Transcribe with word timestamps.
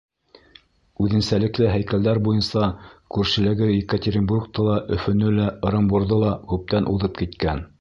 Үҙенсәлекле 1.07 1.67
һәйкәлдәр 1.73 2.21
буйынса 2.27 2.69
күршеләге 3.17 3.69
Екатеринбургты 3.75 4.67
ла, 4.69 4.79
Өфөнө 4.97 5.31
лә, 5.37 5.49
Ырымбурҙы 5.71 6.23
ла 6.25 6.33
күптән 6.55 6.91
уҙып 6.95 7.23
киткән. 7.23 7.67